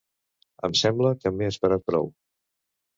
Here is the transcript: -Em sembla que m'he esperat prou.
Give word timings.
-Em 0.47 0.73
sembla 0.79 1.13
que 1.21 1.35
m'he 1.37 1.53
esperat 1.55 1.87
prou. 1.93 2.13